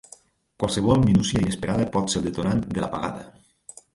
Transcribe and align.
Qualsevol 0.61 1.03
minúcia 1.09 1.41
inesperada 1.43 1.85
pot 1.97 2.09
ser 2.13 2.19
el 2.21 2.27
detonant 2.29 2.65
de 2.73 2.85
l'apagada. 2.85 3.25